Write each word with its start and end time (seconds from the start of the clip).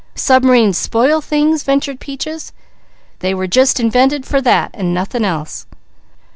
"Subm'rines 0.15 0.77
spoil 0.79 1.21
things?" 1.21 1.61
ventured 1.61 1.99
Peaches. 1.99 2.53
"They 3.19 3.35
were 3.35 3.45
just 3.45 3.79
invented 3.79 4.25
for 4.25 4.41
that, 4.41 4.71
and 4.73 4.95
nothing 4.95 5.23
else." 5.23 5.67